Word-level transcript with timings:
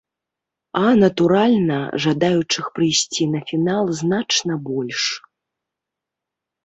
А, 0.83 0.93
натуральна, 1.03 1.77
жадаючых 2.07 2.65
прыйсці 2.79 3.23
на 3.37 3.45
фінал 3.51 3.83
значна 4.03 4.53
больш. 4.71 5.01